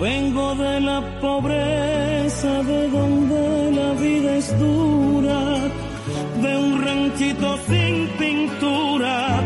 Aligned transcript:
Vengo 0.00 0.54
de 0.56 0.80
la 0.80 1.00
pobreza, 1.22 2.62
de 2.62 2.88
donde 2.88 3.70
la 3.72 3.92
vida 3.94 4.36
es 4.36 4.58
dura, 4.58 5.40
de 6.42 6.56
un 6.58 6.84
ranchito 6.84 7.56
sin 7.66 8.06
pintura, 8.18 9.40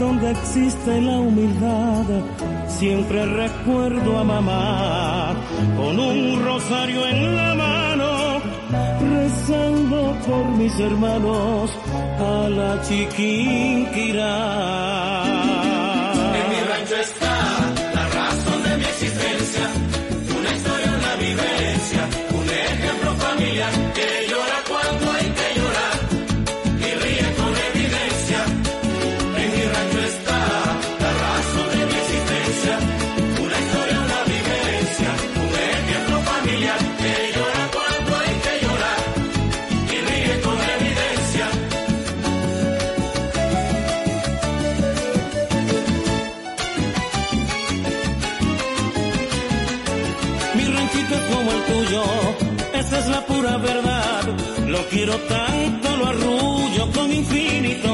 donde 0.00 0.32
existe 0.32 1.00
la 1.00 1.20
humildad. 1.20 2.06
Siempre 2.66 3.24
recuerdo 3.24 4.18
a 4.18 4.24
mamá 4.24 5.36
con 5.76 6.00
un 6.00 6.44
rosario 6.44 7.06
en 7.06 7.36
la 7.36 7.54
mano, 7.54 8.40
rezando 9.12 10.16
por 10.26 10.44
mis 10.56 10.76
hermanos 10.80 11.70
a 12.18 12.48
la 12.48 12.82
chiquinquirá. 12.82 14.34
Lo 54.66 54.86
quiero 54.88 55.14
tanto, 55.28 55.96
lo 55.96 56.06
arrullo 56.06 56.90
con 56.94 57.12
infinita 57.12 57.93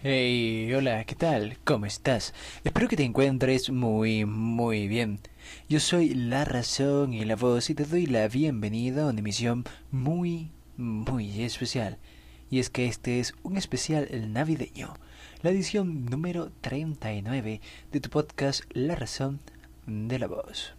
Hey, 0.00 0.72
hola, 0.74 1.02
¿qué 1.02 1.16
tal? 1.16 1.58
¿Cómo 1.64 1.84
estás? 1.84 2.32
Espero 2.62 2.86
que 2.86 2.96
te 2.96 3.02
encuentres 3.02 3.70
muy, 3.70 4.24
muy 4.24 4.86
bien. 4.86 5.18
Yo 5.68 5.80
soy 5.80 6.14
La 6.14 6.44
Razón 6.44 7.12
y 7.12 7.24
la 7.24 7.34
Voz 7.34 7.68
y 7.68 7.74
te 7.74 7.84
doy 7.84 8.06
la 8.06 8.28
bienvenida 8.28 9.02
a 9.02 9.06
una 9.08 9.18
emisión 9.18 9.64
muy, 9.90 10.52
muy 10.76 11.42
especial. 11.42 11.98
Y 12.48 12.60
es 12.60 12.70
que 12.70 12.86
este 12.86 13.18
es 13.18 13.34
un 13.42 13.56
especial 13.56 14.08
navideño, 14.32 14.94
la 15.42 15.50
edición 15.50 16.06
número 16.06 16.52
39 16.60 17.60
de 17.90 18.00
tu 18.00 18.08
podcast 18.08 18.62
La 18.70 18.94
Razón 18.94 19.40
de 19.88 20.20
la 20.20 20.28
Voz. 20.28 20.74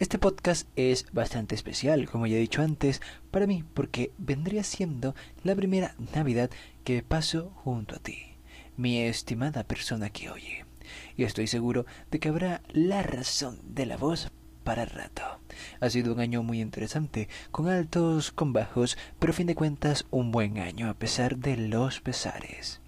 Este 0.00 0.18
podcast 0.18 0.66
es 0.74 1.06
bastante 1.12 1.54
especial, 1.54 2.10
como 2.10 2.26
ya 2.26 2.36
he 2.36 2.40
dicho 2.40 2.62
antes, 2.62 3.00
para 3.30 3.46
mí, 3.46 3.62
porque 3.74 4.10
vendría 4.18 4.64
siendo 4.64 5.14
la 5.44 5.54
primera 5.54 5.94
Navidad 6.16 6.50
que 6.82 7.04
paso 7.04 7.52
junto 7.54 7.94
a 7.94 7.98
ti, 8.00 8.29
mi 8.80 9.02
estimada 9.02 9.62
persona 9.62 10.08
que 10.08 10.30
oye. 10.30 10.64
Y 11.16 11.24
estoy 11.24 11.46
seguro 11.46 11.84
de 12.10 12.18
que 12.18 12.30
habrá 12.30 12.62
la 12.70 13.02
razón 13.02 13.60
de 13.62 13.84
la 13.84 13.98
voz 13.98 14.30
para 14.64 14.86
rato. 14.86 15.22
Ha 15.80 15.90
sido 15.90 16.14
un 16.14 16.20
año 16.20 16.42
muy 16.42 16.62
interesante, 16.62 17.28
con 17.50 17.68
altos, 17.68 18.32
con 18.32 18.54
bajos, 18.54 18.96
pero 19.18 19.32
a 19.32 19.36
fin 19.36 19.46
de 19.46 19.54
cuentas 19.54 20.06
un 20.10 20.32
buen 20.32 20.58
año 20.58 20.88
a 20.88 20.94
pesar 20.94 21.36
de 21.36 21.58
los 21.58 22.00
pesares. 22.00 22.80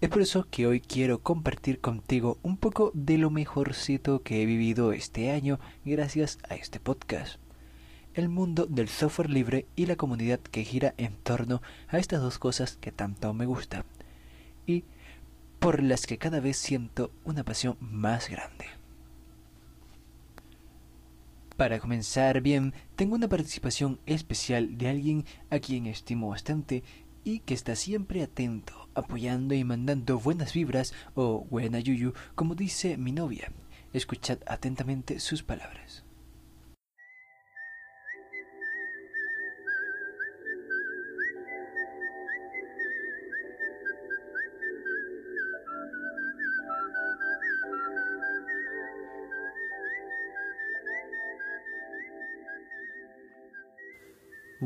Es 0.00 0.08
por 0.08 0.22
eso 0.22 0.46
que 0.50 0.66
hoy 0.66 0.80
quiero 0.80 1.20
compartir 1.20 1.80
contigo 1.80 2.38
un 2.42 2.56
poco 2.56 2.90
de 2.94 3.16
lo 3.16 3.30
mejorcito 3.30 4.22
que 4.22 4.42
he 4.42 4.46
vivido 4.46 4.92
este 4.92 5.30
año 5.30 5.60
gracias 5.84 6.38
a 6.48 6.56
este 6.56 6.80
podcast. 6.80 7.38
El 8.14 8.28
mundo 8.28 8.66
del 8.66 8.88
software 8.88 9.30
libre 9.30 9.66
y 9.76 9.86
la 9.86 9.94
comunidad 9.94 10.40
que 10.40 10.64
gira 10.64 10.94
en 10.98 11.14
torno 11.14 11.62
a 11.86 11.98
estas 11.98 12.20
dos 12.20 12.38
cosas 12.38 12.76
que 12.80 12.90
tanto 12.90 13.32
me 13.34 13.46
gustan 13.46 13.84
y 14.68 14.84
por 15.58 15.82
las 15.82 16.06
que 16.06 16.18
cada 16.18 16.40
vez 16.40 16.56
siento 16.56 17.10
una 17.24 17.44
pasión 17.44 17.76
más 17.80 18.28
grande. 18.28 18.66
Para 21.56 21.80
comenzar 21.80 22.40
bien, 22.40 22.72
tengo 22.94 23.16
una 23.16 23.28
participación 23.28 23.98
especial 24.06 24.78
de 24.78 24.88
alguien 24.88 25.24
a 25.50 25.58
quien 25.58 25.86
estimo 25.86 26.28
bastante 26.28 26.84
y 27.24 27.40
que 27.40 27.54
está 27.54 27.74
siempre 27.74 28.22
atento, 28.22 28.88
apoyando 28.94 29.54
y 29.54 29.64
mandando 29.64 30.20
buenas 30.20 30.52
vibras 30.52 30.94
o 31.14 31.44
buena 31.50 31.80
yuyu, 31.80 32.12
como 32.36 32.54
dice 32.54 32.96
mi 32.96 33.10
novia. 33.10 33.50
Escuchad 33.92 34.38
atentamente 34.46 35.18
sus 35.18 35.42
palabras. 35.42 36.04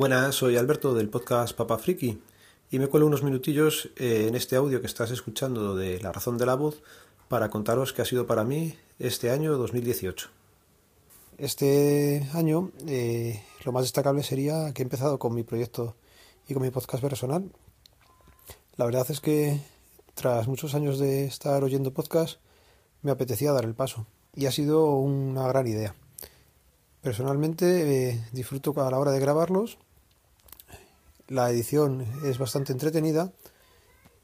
Buenas, 0.02 0.34
soy 0.34 0.56
Alberto 0.56 0.94
del 0.94 1.08
podcast 1.08 1.56
Papa 1.56 1.78
Friki 1.78 2.20
y 2.72 2.80
me 2.80 2.88
cuelo 2.88 3.06
unos 3.06 3.22
minutillos 3.22 3.90
eh, 3.94 4.26
en 4.26 4.34
este 4.34 4.56
audio 4.56 4.80
que 4.80 4.88
estás 4.88 5.12
escuchando 5.12 5.76
de 5.76 6.00
La 6.00 6.10
Razón 6.10 6.38
de 6.38 6.44
la 6.44 6.56
Voz 6.56 6.82
para 7.28 7.50
contaros 7.50 7.92
qué 7.92 8.02
ha 8.02 8.04
sido 8.04 8.26
para 8.26 8.42
mí 8.42 8.74
este 8.98 9.30
año 9.30 9.56
2018. 9.56 10.28
Este 11.38 12.28
año 12.34 12.72
eh, 12.88 13.44
lo 13.64 13.70
más 13.70 13.84
destacable 13.84 14.24
sería 14.24 14.72
que 14.74 14.82
he 14.82 14.86
empezado 14.86 15.20
con 15.20 15.36
mi 15.36 15.44
proyecto 15.44 15.94
y 16.48 16.54
con 16.54 16.64
mi 16.64 16.72
podcast 16.72 17.00
personal. 17.00 17.52
La 18.74 18.86
verdad 18.86 19.06
es 19.08 19.20
que 19.20 19.60
tras 20.14 20.48
muchos 20.48 20.74
años 20.74 20.98
de 20.98 21.26
estar 21.26 21.62
oyendo 21.62 21.94
podcast 21.94 22.41
me 23.02 23.12
apetecía 23.12 23.52
dar 23.52 23.66
el 23.66 23.74
paso 23.74 24.04
y 24.34 24.46
ha 24.46 24.50
sido 24.50 24.96
una 24.96 25.46
gran 25.46 25.68
idea. 25.68 25.94
Personalmente 27.02 28.08
eh, 28.10 28.24
disfruto 28.32 28.74
a 28.84 28.91
la 28.91 28.98
hora 28.98 29.12
de 29.12 29.20
grabarlos. 29.20 29.78
La 31.28 31.50
edición 31.50 32.06
es 32.25 32.38
bastante 32.38 32.72
entretenida 32.72 33.33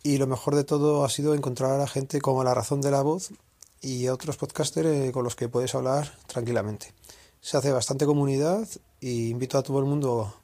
y 0.03 0.19
lo 0.19 0.27
mejor 0.27 0.55
de 0.57 0.65
todo 0.65 1.05
ha 1.05 1.09
sido 1.09 1.35
encontrar 1.35 1.81
a 1.81 1.87
gente 1.87 2.21
como 2.21 2.45
La 2.45 2.55
Razón 2.55 2.81
de 2.81 2.91
la 2.91 3.03
Voz 3.03 3.31
y 3.81 4.09
otros 4.09 4.37
podcasters 4.37 4.89
eh, 4.89 5.13
con 5.13 5.25
los 5.25 5.37
que 5.37 5.49
puedes 5.49 5.75
hablar 5.75 6.13
tranquilamente. 6.27 6.93
Se 7.41 7.57
hace 7.57 7.73
bastante 7.73 8.07
comunidad 8.07 8.67
y 9.01 9.29
invito 9.29 9.59
a 9.59 9.63
todo 9.63 9.79
el 9.79 9.85
mundo 9.85 10.35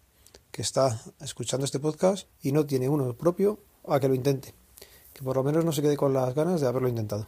que 0.51 0.62
está 0.62 1.01
escuchando 1.21 1.65
este 1.65 1.81
podcast 1.81 2.29
y 2.41 2.53
no 2.53 2.65
tiene 2.65 2.89
uno 2.89 3.12
propio 3.15 3.59
a 3.89 3.99
que 3.99 4.09
lo 4.09 4.15
intente. 4.15 4.55
Que 5.12 5.23
por 5.23 5.37
lo 5.37 5.43
menos 5.43 5.65
no 5.65 5.73
se 5.73 5.83
quede 5.83 5.97
con 5.97 6.12
las 6.12 6.35
ganas 6.35 6.61
de 6.61 6.69
haberlo 6.69 6.89
intentado. 6.89 7.27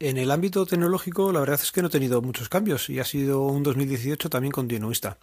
En 0.00 0.16
el 0.16 0.30
ámbito 0.30 0.66
tecnológico, 0.66 1.32
la 1.32 1.40
verdad 1.40 1.60
es 1.62 1.70
que 1.70 1.82
no 1.82 1.88
he 1.88 1.90
tenido 1.90 2.20
muchos 2.22 2.48
cambios 2.48 2.88
y 2.90 2.98
ha 2.98 3.04
sido 3.04 3.42
un 3.42 3.62
2018 3.62 4.30
también 4.30 4.52
continuista. 4.52 5.18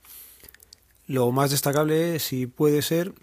Lo 1.07 1.31
más 1.31 1.51
destacable, 1.51 2.19
si 2.19 2.47
puede 2.47 2.81
ser, 2.81 3.13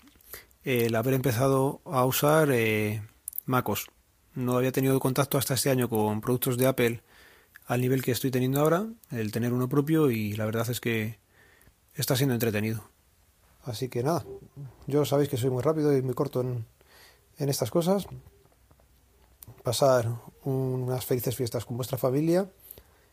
el 0.65 0.95
haber 0.95 1.15
empezado 1.15 1.81
a 1.85 2.05
usar 2.05 2.51
eh, 2.51 3.03
MacOS. 3.47 3.89
No 4.35 4.57
había 4.57 4.73
tenido 4.73 4.99
contacto 5.01 5.39
hasta 5.39 5.55
este 5.55 5.71
año 5.71 5.89
con 5.89 6.21
productos 6.21 6.57
de 6.57 6.67
Apple 6.67 7.03
al 7.67 7.81
nivel 7.81 8.03
que 8.03 8.13
estoy 8.13 8.31
teniendo 8.31 8.61
ahora, 8.61 8.87
el 9.11 9.31
tener 9.31 9.53
uno 9.53 9.69
propio 9.69 10.11
y 10.11 10.33
la 10.33 10.47
verdad 10.47 10.71
es 10.71 10.81
que 10.81 11.19
está 11.95 12.17
siendo 12.17 12.35
entretenido. 12.35 12.83
Así 13.63 13.89
que 13.91 14.03
nada, 14.03 14.25
yo 14.87 15.05
sabéis 15.05 15.29
que 15.29 15.37
soy 15.37 15.51
muy 15.51 15.63
rápido 15.63 15.95
y 15.95 16.01
muy 16.01 16.15
corto 16.15 16.41
en, 16.41 16.65
en 17.37 17.49
estas 17.51 17.71
cosas, 17.71 18.07
pasar 19.63 20.09
unas 20.45 21.05
felices 21.05 21.37
fiestas 21.37 21.67
con 21.67 21.77
vuestra 21.77 21.99
familia 21.99 22.51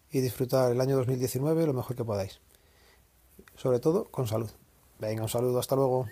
y 0.10 0.22
disfrutar 0.22 0.72
el 0.72 0.80
año 0.80 0.96
2019 0.96 1.66
lo 1.66 1.74
mejor 1.74 1.96
que 1.98 2.06
podáis. 2.06 2.40
Sobre 3.56 3.80
todo 3.80 4.06
con 4.06 4.28
salud. 4.28 4.50
Venga, 5.00 5.24
un 5.24 5.30
saludo, 5.30 5.60
hasta 5.60 5.76
luego. 5.76 6.08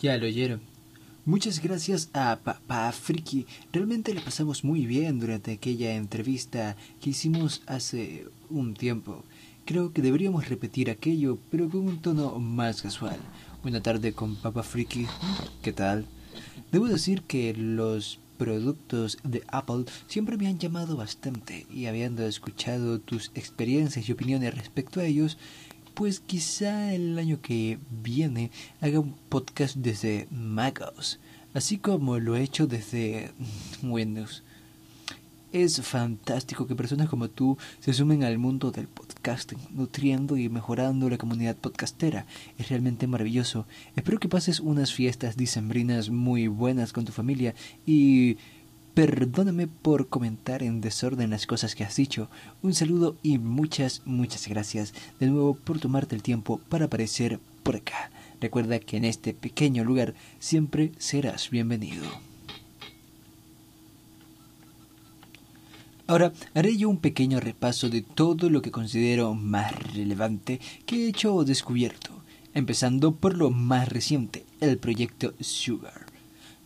Ya 0.00 0.16
lo 0.16 0.26
oyeron. 0.26 0.62
Muchas 1.26 1.62
gracias 1.62 2.08
a 2.14 2.38
Papá 2.42 2.90
Friki. 2.90 3.46
Realmente 3.70 4.14
le 4.14 4.22
pasamos 4.22 4.64
muy 4.64 4.86
bien 4.86 5.20
durante 5.20 5.52
aquella 5.52 5.94
entrevista 5.94 6.74
que 7.02 7.10
hicimos 7.10 7.60
hace 7.66 8.26
un 8.48 8.72
tiempo. 8.72 9.22
Creo 9.66 9.92
que 9.92 10.00
deberíamos 10.00 10.48
repetir 10.48 10.88
aquello, 10.88 11.38
pero 11.50 11.68
con 11.68 11.86
un 11.86 12.00
tono 12.00 12.38
más 12.38 12.80
casual. 12.80 13.18
Buena 13.62 13.82
tarde 13.82 14.14
con 14.14 14.36
Papa 14.36 14.62
Friki. 14.62 15.06
¿Qué 15.60 15.74
tal? 15.74 16.06
Debo 16.72 16.86
decir 16.88 17.20
que 17.20 17.52
los 17.52 18.20
productos 18.38 19.18
de 19.22 19.44
Apple 19.48 19.84
siempre 20.06 20.38
me 20.38 20.46
han 20.46 20.58
llamado 20.58 20.96
bastante 20.96 21.66
y 21.70 21.84
habiendo 21.84 22.26
escuchado 22.26 23.00
tus 23.00 23.32
experiencias 23.34 24.08
y 24.08 24.12
opiniones 24.12 24.54
respecto 24.54 25.00
a 25.00 25.04
ellos, 25.04 25.36
pues 26.00 26.18
quizá 26.20 26.94
el 26.94 27.18
año 27.18 27.42
que 27.42 27.78
viene 27.90 28.50
haga 28.80 29.00
un 29.00 29.14
podcast 29.28 29.76
desde 29.76 30.28
MacOS, 30.30 31.18
así 31.52 31.76
como 31.76 32.18
lo 32.18 32.36
he 32.36 32.42
hecho 32.42 32.66
desde 32.66 33.32
Windows. 33.82 34.42
Es 35.52 35.82
fantástico 35.82 36.66
que 36.66 36.74
personas 36.74 37.10
como 37.10 37.28
tú 37.28 37.58
se 37.80 37.92
sumen 37.92 38.24
al 38.24 38.38
mundo 38.38 38.70
del 38.70 38.88
podcasting, 38.88 39.58
nutriendo 39.72 40.38
y 40.38 40.48
mejorando 40.48 41.10
la 41.10 41.18
comunidad 41.18 41.54
podcastera. 41.54 42.24
Es 42.56 42.70
realmente 42.70 43.06
maravilloso. 43.06 43.66
Espero 43.94 44.18
que 44.18 44.30
pases 44.30 44.60
unas 44.60 44.94
fiestas 44.94 45.36
dicembrinas 45.36 46.08
muy 46.08 46.48
buenas 46.48 46.94
con 46.94 47.04
tu 47.04 47.12
familia 47.12 47.54
y 47.84 48.38
perdóname 48.94 49.66
por 49.66 50.08
comentar 50.08 50.62
en 50.62 50.80
desorden 50.80 51.30
las 51.30 51.46
cosas 51.46 51.74
que 51.74 51.84
has 51.84 51.96
dicho. 51.96 52.28
Un 52.62 52.74
saludo 52.74 53.16
y 53.22 53.38
muchas, 53.38 54.02
muchas 54.04 54.48
gracias 54.48 54.94
de 55.18 55.26
nuevo 55.26 55.54
por 55.54 55.78
tomarte 55.78 56.14
el 56.14 56.22
tiempo 56.22 56.60
para 56.68 56.86
aparecer 56.86 57.40
por 57.62 57.76
acá. 57.76 58.10
Recuerda 58.40 58.78
que 58.78 58.96
en 58.96 59.04
este 59.04 59.34
pequeño 59.34 59.84
lugar 59.84 60.14
siempre 60.38 60.92
serás 60.98 61.50
bienvenido. 61.50 62.06
Ahora 66.10 66.32
haré 66.54 66.76
yo 66.76 66.88
un 66.88 66.96
pequeño 66.96 67.38
repaso 67.38 67.88
de 67.88 68.02
todo 68.02 68.50
lo 68.50 68.62
que 68.62 68.72
considero 68.72 69.34
más 69.34 69.72
relevante 69.94 70.60
que 70.84 71.04
he 71.04 71.08
hecho 71.08 71.32
o 71.32 71.44
descubierto, 71.44 72.10
empezando 72.52 73.14
por 73.14 73.36
lo 73.36 73.50
más 73.50 73.88
reciente, 73.88 74.44
el 74.60 74.76
proyecto 74.78 75.34
Sugar, 75.38 76.06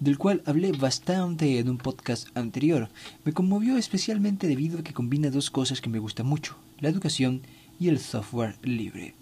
del 0.00 0.18
cual 0.18 0.42
hablé 0.46 0.72
bastante 0.72 1.58
en 1.58 1.68
un 1.68 1.78
podcast 1.78 2.28
anterior. 2.36 2.88
Me 3.24 3.32
conmovió 3.32 3.76
especialmente 3.76 4.46
debido 4.46 4.78
a 4.78 4.82
que 4.82 4.92
combina 4.92 5.30
dos 5.30 5.50
cosas 5.50 5.80
que 5.80 5.90
me 5.90 5.98
gustan 5.98 6.26
mucho, 6.26 6.56
la 6.80 6.88
educación 6.88 7.42
y 7.78 7.88
el 7.88 7.98
software 7.98 8.56
libre 8.62 9.14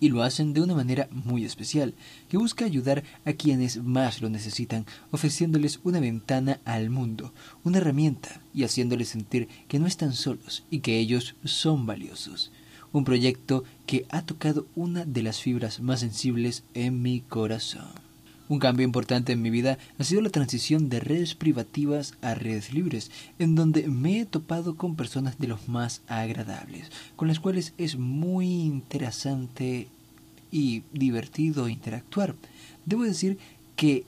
y 0.00 0.08
lo 0.08 0.22
hacen 0.22 0.52
de 0.52 0.60
una 0.60 0.74
manera 0.74 1.08
muy 1.10 1.44
especial, 1.44 1.94
que 2.28 2.36
busca 2.36 2.64
ayudar 2.64 3.04
a 3.24 3.32
quienes 3.32 3.82
más 3.82 4.20
lo 4.20 4.28
necesitan, 4.30 4.86
ofreciéndoles 5.10 5.80
una 5.84 6.00
ventana 6.00 6.60
al 6.64 6.90
mundo, 6.90 7.32
una 7.64 7.78
herramienta 7.78 8.40
y 8.54 8.64
haciéndoles 8.64 9.08
sentir 9.08 9.48
que 9.68 9.78
no 9.78 9.86
están 9.86 10.12
solos 10.12 10.64
y 10.70 10.80
que 10.80 10.98
ellos 10.98 11.34
son 11.44 11.86
valiosos. 11.86 12.52
Un 12.92 13.04
proyecto 13.04 13.64
que 13.86 14.06
ha 14.08 14.22
tocado 14.22 14.66
una 14.74 15.04
de 15.04 15.22
las 15.22 15.40
fibras 15.40 15.80
más 15.80 16.00
sensibles 16.00 16.64
en 16.74 17.02
mi 17.02 17.20
corazón. 17.20 18.07
Un 18.48 18.58
cambio 18.58 18.84
importante 18.84 19.32
en 19.32 19.42
mi 19.42 19.50
vida 19.50 19.78
ha 19.98 20.04
sido 20.04 20.22
la 20.22 20.30
transición 20.30 20.88
de 20.88 21.00
redes 21.00 21.34
privativas 21.34 22.14
a 22.22 22.34
redes 22.34 22.72
libres, 22.72 23.10
en 23.38 23.54
donde 23.54 23.88
me 23.88 24.20
he 24.20 24.26
topado 24.26 24.76
con 24.76 24.96
personas 24.96 25.38
de 25.38 25.48
los 25.48 25.68
más 25.68 26.00
agradables, 26.06 26.90
con 27.16 27.28
las 27.28 27.40
cuales 27.40 27.74
es 27.76 27.98
muy 27.98 28.46
interesante 28.46 29.88
y 30.50 30.82
divertido 30.92 31.68
interactuar. 31.68 32.34
Debo 32.86 33.02
decir 33.02 33.38
que 33.76 34.04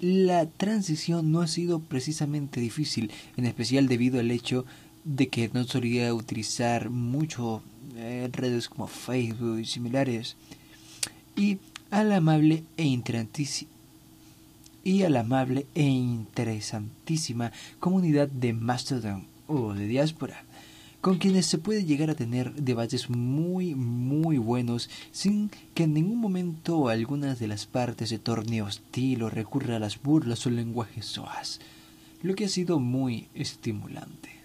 la 0.00 0.46
transición 0.46 1.30
no 1.30 1.42
ha 1.42 1.46
sido 1.46 1.78
precisamente 1.78 2.60
difícil, 2.60 3.12
en 3.36 3.44
especial 3.44 3.86
debido 3.86 4.18
al 4.18 4.30
hecho 4.30 4.64
de 5.04 5.28
que 5.28 5.50
no 5.52 5.64
solía 5.64 6.14
utilizar 6.14 6.90
mucho 6.90 7.62
eh, 7.96 8.28
redes 8.32 8.68
como 8.68 8.86
Facebook 8.86 9.60
y 9.60 9.64
similares. 9.66 10.36
Y 11.36 11.58
e 11.92 12.84
y 14.82 15.02
a 15.02 15.10
la 15.10 15.20
amable 15.20 15.66
e 15.74 15.82
interesantísima 15.82 17.52
comunidad 17.80 18.28
de 18.28 18.54
Mastodon 18.54 19.26
o 19.46 19.74
de 19.74 19.86
diáspora, 19.86 20.42
con 21.02 21.18
quienes 21.18 21.44
se 21.44 21.58
puede 21.58 21.84
llegar 21.84 22.08
a 22.08 22.14
tener 22.14 22.54
debates 22.54 23.10
muy 23.10 23.74
muy 23.74 24.38
buenos 24.38 24.88
sin 25.10 25.50
que 25.74 25.82
en 25.82 25.92
ningún 25.92 26.18
momento 26.18 26.88
algunas 26.88 27.38
de 27.38 27.48
las 27.48 27.66
partes 27.66 28.08
se 28.08 28.18
torne 28.18 28.62
hostil 28.62 29.22
o 29.22 29.28
recurra 29.28 29.76
a 29.76 29.78
las 29.78 30.00
burlas 30.00 30.46
o 30.46 30.50
lenguajes 30.50 31.04
soas, 31.04 31.60
lo 32.22 32.34
que 32.34 32.46
ha 32.46 32.48
sido 32.48 32.80
muy 32.80 33.28
estimulante 33.34 34.41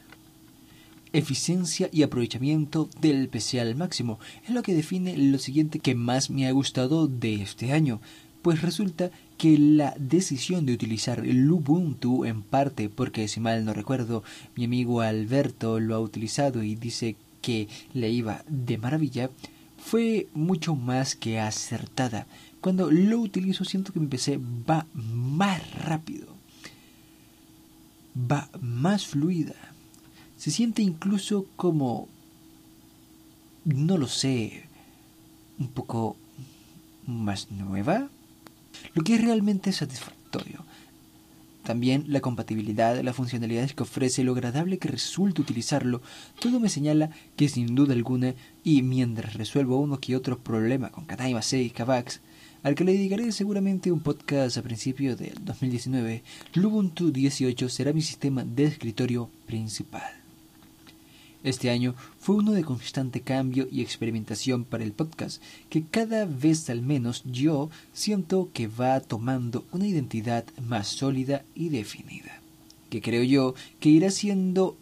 eficiencia 1.14 1.90
y 1.92 2.04
aprovechamiento 2.04 2.90
del 3.02 3.30
PC 3.30 3.62
al 3.62 3.76
máximo, 3.76 4.20
es 4.44 4.52
lo 4.52 4.64
que 4.64 4.74
define 4.74 5.18
lo 5.18 5.40
siguiente 5.40 5.80
que 5.80 5.96
más 5.96 6.30
me 6.30 6.48
ha 6.48 6.52
gustado 6.52 7.08
de 7.08 7.42
este 7.42 7.72
año, 7.72 8.02
pues 8.42 8.62
resulta 8.62 9.12
que 9.38 9.58
la 9.58 9.94
decisión 10.00 10.66
de 10.66 10.74
utilizar 10.74 11.20
el 11.26 11.50
Ubuntu 11.52 12.26
en 12.26 12.42
parte 12.42 12.90
porque 12.90 13.28
si 13.28 13.40
mal 13.40 13.66
no 13.66 13.74
recuerdo 13.74 14.24
mi 14.56 14.66
amigo 14.66 15.02
Alberto 15.02 15.80
lo 15.80 15.96
ha 15.96 16.00
utilizado 16.00 16.64
y 16.64 16.76
dice 16.76 17.16
que 17.42 17.68
le 17.94 18.10
iba 18.10 18.44
de 18.48 18.78
maravilla 18.78 19.30
fue 19.78 20.28
mucho 20.34 20.76
más 20.76 21.16
que 21.16 21.40
acertada. 21.40 22.26
Cuando 22.62 22.92
lo 22.92 23.20
utilizo 23.20 23.64
siento 23.64 23.94
que 23.94 24.00
mi 24.00 24.08
PC 24.08 24.40
va 24.70 24.86
más 24.94 25.72
rápido, 25.76 26.28
va 28.16 28.50
más 28.60 29.06
fluida, 29.06 29.56
se 30.38 30.52
siente 30.52 30.82
incluso 30.82 31.46
como, 31.56 32.08
no 33.66 33.98
lo 33.98 34.08
sé, 34.08 34.64
un 35.60 35.68
poco 35.68 36.16
más 37.06 37.52
nueva, 37.52 38.10
lo 38.94 39.04
que 39.04 39.16
es 39.16 39.22
realmente 39.22 39.72
satisfactorio. 39.72 40.64
También 41.64 42.06
la 42.08 42.22
compatibilidad, 42.22 43.02
las 43.02 43.16
funcionalidades 43.16 43.74
que 43.74 43.84
ofrece, 43.84 44.24
lo 44.24 44.32
agradable 44.32 44.78
que 44.78 44.88
resulta 44.88 45.42
utilizarlo, 45.42 46.02
todo 46.40 46.62
me 46.62 46.70
señala 46.70 47.10
que 47.36 47.50
sin 47.50 47.76
duda 47.76 47.94
alguna, 47.94 48.36
y 48.64 48.84
mientras 48.84 49.34
resuelvo 49.34 49.78
uno 49.78 50.00
que 50.00 50.16
otro 50.16 50.38
problema 50.38 50.92
con 50.92 51.06
Kanaima 51.06 51.42
6 51.42 51.74
Kavax, 51.74 52.22
al 52.64 52.76
que 52.76 52.84
le 52.84 52.94
dedicaré 52.94 53.32
seguramente 53.32 53.92
un 53.92 54.00
podcast 54.00 54.58
a 54.58 54.62
principios 54.62 55.18
del 55.18 55.44
2019, 55.44 56.24
Lubuntu 56.54 57.12
18 57.12 57.70
será 57.70 57.92
mi 57.92 58.02
sistema 58.02 58.46
de 58.46 58.66
escritorio 58.66 59.30
principal. 59.46 60.27
Este 61.48 61.70
año 61.70 61.96
fue 62.20 62.36
uno 62.36 62.52
de 62.52 62.66
constante 62.66 63.22
cambio 63.22 63.70
y 63.72 63.80
experimentación 63.80 64.66
para 64.66 64.84
el 64.84 64.92
podcast, 64.92 65.42
que 65.70 65.82
cada 65.82 66.26
vez 66.26 66.70
al 66.70 66.82
menos 66.82 67.24
yo 67.24 67.70
siento 67.94 68.50
que 68.52 68.68
va 68.68 69.00
tomando 69.00 69.64
una 69.72 69.88
identidad 69.88 70.44
más 70.62 70.90
sólida 70.90 71.46
y 71.56 71.70
definida, 71.70 72.42
que 72.90 73.02
creo 73.02 73.24
yo 73.24 73.56
que 73.80 73.88
irá 73.88 74.12
siendo 74.12 74.76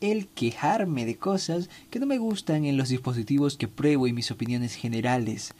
el 0.00 0.28
quejarme 0.28 1.04
de 1.04 1.16
cosas 1.16 1.68
que 1.90 1.98
no 1.98 2.06
me 2.06 2.18
gustan 2.18 2.64
en 2.64 2.76
los 2.76 2.90
dispositivos 2.90 3.56
que 3.56 3.66
pruebo 3.66 4.06
y 4.06 4.12
mis 4.12 4.30
opiniones 4.30 4.76
generales, 4.76 5.52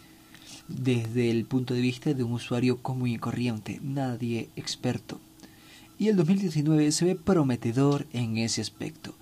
desde 0.69 1.33
el 1.33 1.47
punto 1.47 1.75
de 1.75 1.81
vista 1.81 2.15
de 2.15 2.23
un 2.23 2.35
usuario 2.35 2.79
común 2.79 3.09
y 3.09 3.19
corriente, 3.19 3.81
nadie 3.83 4.51
experto. 4.55 5.19
Y 5.99 6.07
el 6.07 6.15
2019 6.15 6.93
se 6.93 7.07
ve 7.07 7.17
prometedor 7.17 8.07
en 8.13 8.39
ese 8.39 8.61
aspecto 8.61 9.17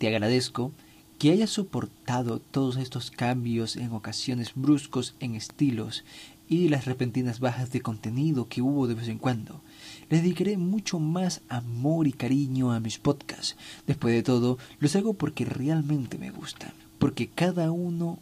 te 0.00 0.08
agradezco 0.08 0.72
que 1.18 1.30
hayas 1.30 1.50
soportado 1.50 2.38
todos 2.38 2.78
estos 2.78 3.10
cambios 3.10 3.76
en 3.76 3.92
ocasiones 3.92 4.52
bruscos 4.54 5.14
en 5.20 5.34
estilos 5.34 6.04
y 6.48 6.70
las 6.70 6.86
repentinas 6.86 7.38
bajas 7.38 7.70
de 7.70 7.82
contenido 7.82 8.48
que 8.48 8.62
hubo 8.62 8.86
de 8.86 8.94
vez 8.94 9.08
en 9.08 9.18
cuando. 9.18 9.60
Le 10.08 10.22
dedicaré 10.22 10.56
mucho 10.56 10.98
más 10.98 11.42
amor 11.50 12.08
y 12.08 12.12
cariño 12.12 12.72
a 12.72 12.80
mis 12.80 12.96
podcasts. 12.96 13.58
Después 13.86 14.14
de 14.14 14.22
todo, 14.22 14.56
los 14.78 14.96
hago 14.96 15.12
porque 15.12 15.44
realmente 15.44 16.16
me 16.16 16.30
gustan, 16.30 16.72
porque 16.98 17.28
cada 17.28 17.70
uno 17.70 18.18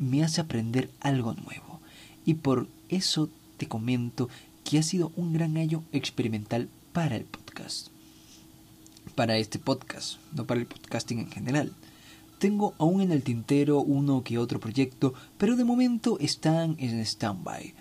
me 0.00 0.24
hace 0.24 0.40
aprender 0.40 0.90
algo 0.98 1.34
nuevo. 1.34 1.80
Y 2.26 2.34
por 2.34 2.66
eso 2.88 3.28
te 3.56 3.68
comento 3.68 4.28
que 4.64 4.80
ha 4.80 4.82
sido 4.82 5.12
un 5.14 5.32
gran 5.32 5.56
año 5.58 5.84
experimental 5.92 6.68
para 6.92 7.14
el 7.14 7.22
podcast 7.22 7.89
para 9.20 9.36
este 9.36 9.58
podcast, 9.58 10.16
no 10.34 10.46
para 10.46 10.60
el 10.60 10.66
podcasting 10.66 11.18
en 11.18 11.30
general. 11.30 11.74
Tengo 12.38 12.72
aún 12.78 13.02
en 13.02 13.12
el 13.12 13.22
tintero 13.22 13.82
uno 13.82 14.24
que 14.24 14.38
otro 14.38 14.58
proyecto, 14.60 15.12
pero 15.36 15.56
de 15.56 15.64
momento 15.66 16.16
están 16.20 16.74
en 16.78 16.98
stand-by. 17.00 17.74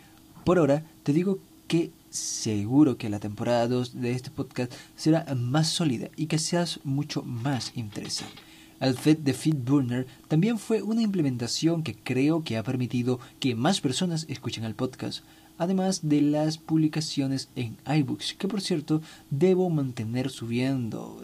Por 0.43 0.57
ahora, 0.57 0.83
te 1.03 1.13
digo 1.13 1.39
que 1.69 1.91
seguro 2.09 2.97
que 2.97 3.07
la 3.07 3.21
temporada 3.21 3.69
2 3.69 4.01
de 4.01 4.11
este 4.11 4.31
podcast 4.31 4.73
será 4.97 5.25
más 5.33 5.69
sólida 5.69 6.09
y 6.17 6.25
que 6.25 6.39
seas 6.39 6.81
mucho 6.83 7.23
más 7.23 7.71
interesante. 7.73 8.35
El 8.81 8.97
FED 8.97 9.19
de 9.19 9.33
FeedBurner 9.33 10.07
también 10.27 10.59
fue 10.59 10.81
una 10.81 11.03
implementación 11.03 11.83
que 11.83 11.95
creo 11.95 12.43
que 12.43 12.57
ha 12.57 12.63
permitido 12.63 13.21
que 13.39 13.55
más 13.55 13.79
personas 13.79 14.25
escuchen 14.27 14.65
el 14.65 14.75
podcast. 14.75 15.23
Además 15.59 15.99
de 16.03 16.21
las 16.21 16.57
publicaciones 16.57 17.49
en 17.55 17.77
iBooks, 17.85 18.33
que 18.33 18.47
por 18.47 18.61
cierto 18.61 19.01
debo 19.29 19.69
mantener 19.69 20.31
subiendo. 20.31 21.21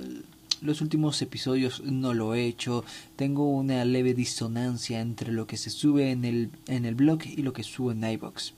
Los 0.61 0.81
últimos 0.81 1.21
episodios 1.21 1.81
no 1.83 2.13
lo 2.13 2.35
he 2.35 2.45
hecho, 2.45 2.83
tengo 3.15 3.49
una 3.49 3.83
leve 3.85 4.13
disonancia 4.13 4.99
entre 4.99 5.31
lo 5.31 5.47
que 5.47 5.57
se 5.57 5.69
sube 5.69 6.11
en 6.11 6.25
el, 6.25 6.49
en 6.67 6.85
el 6.85 6.95
blog 6.95 7.25
y 7.25 7.41
lo 7.41 7.53
que 7.53 7.63
subo 7.63 7.91
en 7.91 8.03
iBooks. 8.03 8.53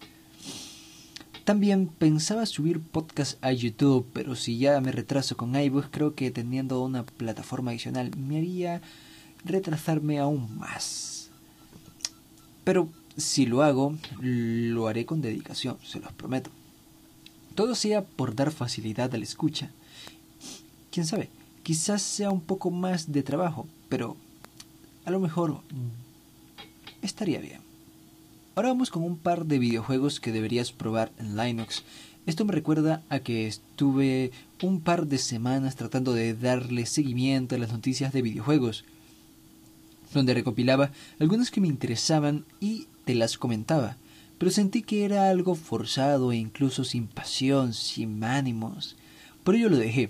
También 1.43 1.87
pensaba 1.87 2.45
subir 2.45 2.81
podcast 2.81 3.41
a 3.43 3.53
YouTube, 3.53 4.05
pero 4.13 4.35
si 4.35 4.57
ya 4.57 4.81
me 4.81 4.91
retraso 4.91 5.37
con 5.37 5.55
iBooks, 5.55 5.89
creo 5.91 6.13
que 6.13 6.31
teniendo 6.31 6.83
una 6.83 7.05
plataforma 7.05 7.71
adicional 7.71 8.11
me 8.17 8.37
haría 8.37 8.81
retrasarme 9.45 10.19
aún 10.19 10.57
más. 10.57 11.29
Pero 12.63 12.89
si 13.17 13.45
lo 13.45 13.63
hago, 13.63 13.95
lo 14.21 14.87
haré 14.87 15.05
con 15.05 15.21
dedicación, 15.21 15.77
se 15.83 15.99
los 15.99 16.11
prometo. 16.13 16.51
Todo 17.55 17.73
sea 17.73 18.03
por 18.03 18.35
dar 18.35 18.51
facilidad 18.51 19.13
a 19.13 19.17
la 19.17 19.23
escucha. 19.23 19.71
Quién 20.91 21.05
sabe, 21.05 21.29
quizás 21.63 22.01
sea 22.03 22.29
un 22.29 22.41
poco 22.41 22.69
más 22.69 23.11
de 23.11 23.23
trabajo, 23.23 23.67
pero 23.89 24.15
a 25.05 25.11
lo 25.11 25.19
mejor 25.19 25.61
estaría 27.01 27.39
bien. 27.39 27.61
Ahora 28.55 28.69
vamos 28.69 28.89
con 28.89 29.03
un 29.03 29.17
par 29.17 29.45
de 29.45 29.59
videojuegos 29.59 30.19
que 30.19 30.31
deberías 30.31 30.71
probar 30.71 31.11
en 31.19 31.35
Linux. 31.35 31.83
Esto 32.25 32.45
me 32.45 32.53
recuerda 32.53 33.03
a 33.09 33.19
que 33.19 33.47
estuve 33.47 34.31
un 34.61 34.81
par 34.81 35.07
de 35.07 35.17
semanas 35.17 35.75
tratando 35.75 36.13
de 36.13 36.33
darle 36.33 36.85
seguimiento 36.85 37.55
a 37.55 37.57
las 37.59 37.71
noticias 37.71 38.13
de 38.13 38.21
videojuegos, 38.21 38.83
donde 40.13 40.33
recopilaba 40.33 40.91
algunas 41.19 41.51
que 41.51 41.61
me 41.61 41.67
interesaban 41.67 42.45
y 42.59 42.87
te 43.07 43.15
las 43.15 43.37
comentaba, 43.37 43.95
pero 44.37 44.51
sentí 44.51 44.81
que 44.81 45.05
era 45.05 45.29
algo 45.29 45.55
forzado 45.55 46.33
e 46.33 46.35
incluso 46.35 46.83
sin 46.83 47.07
pasión, 47.07 47.73
sin 47.73 48.21
ánimos. 48.21 48.97
Por 49.45 49.55
ello 49.55 49.69
lo 49.69 49.77
dejé 49.77 50.09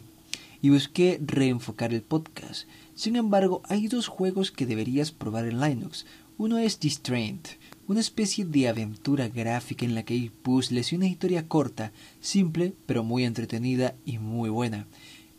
y 0.63 0.72
busqué 0.72 1.22
reenfocar 1.24 1.94
el 1.94 2.01
podcast. 2.01 2.68
Sin 2.96 3.16
embargo, 3.16 3.62
hay 3.70 3.88
dos 3.88 4.08
juegos 4.08 4.50
que 4.50 4.66
deberías 4.66 5.12
probar 5.12 5.46
en 5.46 5.62
Linux. 5.62 6.08
Uno 6.39 6.58
es 6.58 6.80
Distrained, 6.80 7.46
una 7.88 8.00
especie 8.00 8.46
de 8.46 8.68
aventura 8.68 9.27
gráfica 9.27 9.86
en 9.86 9.94
la 9.94 10.01
que 10.01 10.16
hay 10.16 10.30
puzzles 10.30 10.92
y 10.92 10.96
una 10.96 11.06
historia 11.06 11.48
corta, 11.48 11.92
simple 12.20 12.74
pero 12.88 13.04
muy 13.04 13.25
entretenida 13.25 13.94
y 14.06 14.18
muy 14.18 14.50
buena. 14.50 14.88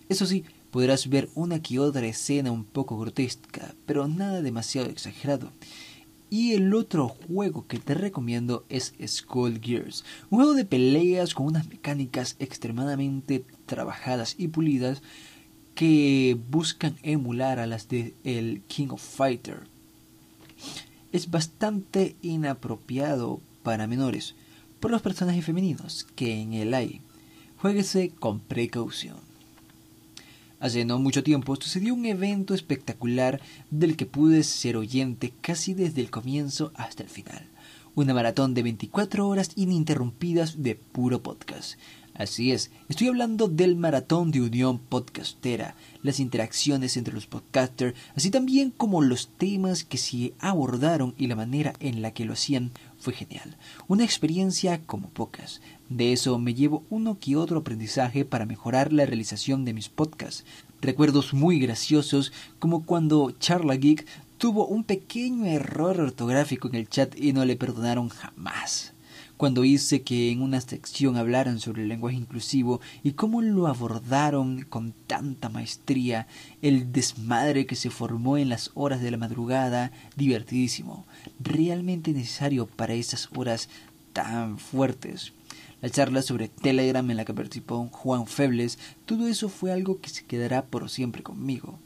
Eso 0.08 0.26
sí, 0.26 0.44
podrás 0.70 1.08
ver 1.08 1.28
una 1.34 1.60
que 1.60 1.80
otra 1.80 2.06
escena 2.06 2.52
un 2.52 2.62
poco 2.62 2.96
grotesca, 2.96 3.74
pero 3.84 4.06
nada 4.06 4.42
demasiado 4.42 4.88
exagerado. 4.88 5.50
Y 6.30 6.52
el 6.52 6.74
otro 6.74 7.08
juego 7.08 7.66
que 7.66 7.78
te 7.78 7.94
recomiendo 7.94 8.64
es 8.68 8.94
Skull 9.06 9.60
Gears, 9.62 10.04
un 10.30 10.38
juego 10.38 10.54
de 10.54 10.64
peleas 10.64 11.34
con 11.34 11.46
unas 11.46 11.68
mecánicas 11.68 12.36
extremadamente 12.38 13.44
trabajadas 13.66 14.34
y 14.38 14.48
pulidas 14.48 15.02
que 15.74 16.36
buscan 16.50 16.96
emular 17.02 17.58
a 17.58 17.66
las 17.66 17.88
de 17.88 18.14
el 18.24 18.62
King 18.68 18.88
of 18.90 19.02
Fighter 19.02 19.62
es 21.12 21.30
bastante 21.30 22.16
inapropiado 22.22 23.40
para 23.62 23.86
menores 23.86 24.34
por 24.80 24.90
los 24.90 25.02
personajes 25.02 25.44
femeninos 25.44 26.06
que 26.14 26.40
en 26.40 26.52
él 26.52 26.74
hay. 26.74 27.00
Jueguese 27.60 28.10
con 28.18 28.40
precaución. 28.40 29.27
Hace 30.60 30.84
no 30.84 30.98
mucho 30.98 31.22
tiempo 31.22 31.54
sucedió 31.54 31.94
un 31.94 32.04
evento 32.04 32.52
espectacular 32.52 33.40
del 33.70 33.96
que 33.96 34.06
pude 34.06 34.42
ser 34.42 34.76
oyente 34.76 35.32
casi 35.40 35.72
desde 35.72 36.00
el 36.00 36.10
comienzo 36.10 36.72
hasta 36.74 37.04
el 37.04 37.08
final. 37.08 37.46
Una 37.94 38.12
maratón 38.12 38.54
de 38.54 38.64
24 38.64 39.28
horas 39.28 39.50
ininterrumpidas 39.54 40.60
de 40.60 40.74
puro 40.74 41.22
podcast. 41.22 41.78
Así 42.18 42.50
es, 42.50 42.72
estoy 42.88 43.06
hablando 43.06 43.46
del 43.46 43.76
maratón 43.76 44.32
de 44.32 44.40
Unión 44.40 44.80
Podcastera, 44.80 45.76
las 46.02 46.18
interacciones 46.18 46.96
entre 46.96 47.14
los 47.14 47.28
podcasters, 47.28 47.94
así 48.16 48.32
también 48.32 48.72
como 48.72 49.02
los 49.02 49.28
temas 49.28 49.84
que 49.84 49.98
se 49.98 50.32
abordaron 50.40 51.14
y 51.16 51.28
la 51.28 51.36
manera 51.36 51.74
en 51.78 52.02
la 52.02 52.10
que 52.10 52.24
lo 52.24 52.32
hacían 52.32 52.72
fue 52.98 53.12
genial. 53.12 53.56
Una 53.86 54.04
experiencia 54.04 54.80
como 54.84 55.08
pocas. 55.10 55.60
De 55.88 56.12
eso 56.12 56.38
me 56.38 56.54
llevo 56.54 56.84
uno 56.90 57.18
que 57.18 57.36
otro 57.36 57.58
aprendizaje 57.58 58.24
para 58.24 58.46
mejorar 58.46 58.92
la 58.92 59.06
realización 59.06 59.64
de 59.64 59.74
mis 59.74 59.88
podcasts. 59.88 60.44
Recuerdos 60.80 61.32
muy 61.32 61.58
graciosos 61.58 62.32
como 62.58 62.84
cuando 62.84 63.32
Charla 63.38 63.76
Geek 63.76 64.06
tuvo 64.36 64.66
un 64.66 64.84
pequeño 64.84 65.46
error 65.46 66.00
ortográfico 66.00 66.68
en 66.68 66.74
el 66.74 66.88
chat 66.88 67.18
y 67.18 67.32
no 67.32 67.44
le 67.44 67.56
perdonaron 67.56 68.08
jamás 68.08 68.92
cuando 69.38 69.64
hice 69.64 70.02
que 70.02 70.32
en 70.32 70.42
una 70.42 70.60
sección 70.60 71.16
hablaran 71.16 71.60
sobre 71.60 71.82
el 71.82 71.88
lenguaje 71.88 72.16
inclusivo 72.16 72.80
y 73.04 73.12
cómo 73.12 73.40
lo 73.40 73.68
abordaron 73.68 74.62
con 74.62 74.92
tanta 75.06 75.48
maestría, 75.48 76.26
el 76.60 76.92
desmadre 76.92 77.64
que 77.64 77.76
se 77.76 77.88
formó 77.88 78.36
en 78.36 78.48
las 78.48 78.72
horas 78.74 79.00
de 79.00 79.12
la 79.12 79.16
madrugada, 79.16 79.92
divertidísimo, 80.16 81.06
realmente 81.38 82.12
necesario 82.12 82.66
para 82.66 82.94
esas 82.94 83.28
horas 83.36 83.68
tan 84.12 84.58
fuertes. 84.58 85.32
La 85.80 85.88
charla 85.88 86.22
sobre 86.22 86.48
Telegram 86.48 87.08
en 87.08 87.16
la 87.16 87.24
que 87.24 87.32
participó 87.32 87.88
Juan 87.92 88.26
Febles, 88.26 88.80
todo 89.06 89.28
eso 89.28 89.48
fue 89.48 89.70
algo 89.70 90.00
que 90.00 90.10
se 90.10 90.24
quedará 90.24 90.64
por 90.64 90.90
siempre 90.90 91.22
conmigo. 91.22 91.78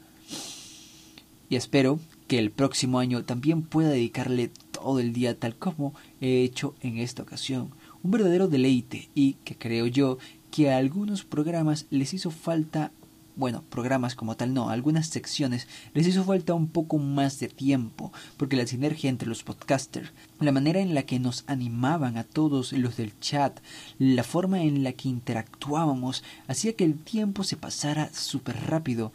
Y 1.50 1.56
espero 1.56 2.00
que 2.32 2.38
el 2.38 2.50
próximo 2.50 2.98
año 2.98 3.24
también 3.24 3.60
pueda 3.60 3.90
dedicarle 3.90 4.50
todo 4.70 5.00
el 5.00 5.12
día 5.12 5.38
tal 5.38 5.54
como 5.54 5.92
he 6.22 6.42
hecho 6.44 6.74
en 6.80 6.96
esta 6.96 7.22
ocasión. 7.22 7.68
Un 8.02 8.10
verdadero 8.10 8.48
deleite 8.48 9.10
y 9.14 9.34
que 9.44 9.54
creo 9.54 9.86
yo 9.86 10.16
que 10.50 10.70
a 10.70 10.78
algunos 10.78 11.24
programas 11.24 11.84
les 11.90 12.14
hizo 12.14 12.30
falta 12.30 12.90
bueno, 13.36 13.62
programas 13.68 14.14
como 14.14 14.34
tal 14.34 14.54
no, 14.54 14.70
algunas 14.70 15.08
secciones 15.08 15.66
les 15.92 16.06
hizo 16.06 16.24
falta 16.24 16.54
un 16.54 16.68
poco 16.68 16.98
más 16.98 17.38
de 17.38 17.48
tiempo, 17.48 18.12
porque 18.36 18.56
la 18.56 18.66
sinergia 18.66 19.10
entre 19.10 19.28
los 19.28 19.42
podcasters, 19.42 20.12
la 20.40 20.52
manera 20.52 20.80
en 20.80 20.94
la 20.94 21.02
que 21.04 21.18
nos 21.18 21.44
animaban 21.46 22.16
a 22.16 22.24
todos 22.24 22.72
los 22.72 22.96
del 22.96 23.18
chat, 23.20 23.60
la 23.98 24.22
forma 24.22 24.62
en 24.62 24.84
la 24.84 24.92
que 24.92 25.08
interactuábamos, 25.08 26.22
hacía 26.46 26.74
que 26.74 26.84
el 26.84 26.98
tiempo 26.98 27.44
se 27.44 27.56
pasara 27.56 28.10
súper 28.12 28.56
rápido 28.68 29.12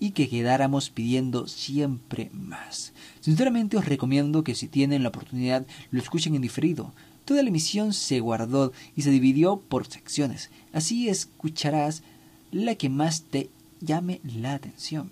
y 0.00 0.10
que 0.12 0.28
quedáramos 0.28 0.90
pidiendo 0.90 1.46
siempre 1.46 2.30
más. 2.32 2.92
Sinceramente 3.20 3.76
os 3.76 3.84
recomiendo 3.84 4.42
que 4.42 4.54
si 4.54 4.66
tienen 4.66 5.02
la 5.02 5.10
oportunidad 5.10 5.66
lo 5.90 6.00
escuchen 6.00 6.34
en 6.34 6.42
diferido. 6.42 6.92
Toda 7.26 7.42
la 7.42 7.50
emisión 7.50 7.92
se 7.92 8.18
guardó 8.18 8.72
y 8.96 9.02
se 9.02 9.10
dividió 9.10 9.60
por 9.60 9.86
secciones. 9.86 10.50
Así 10.72 11.08
escucharás 11.08 12.02
la 12.50 12.74
que 12.74 12.88
más 12.88 13.22
te 13.22 13.50
llame 13.80 14.20
la 14.24 14.54
atención. 14.54 15.10